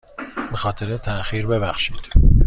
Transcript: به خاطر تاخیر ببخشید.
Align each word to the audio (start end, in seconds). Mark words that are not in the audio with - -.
به 0.51 0.57
خاطر 0.57 0.97
تاخیر 0.97 1.47
ببخشید. 1.47 2.05